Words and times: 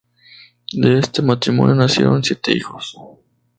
De 0.73 0.97
este 0.97 1.21
matrimonio 1.21 1.75
nacieron 1.75 2.23
siete 2.23 2.51
hijos. 2.53 2.95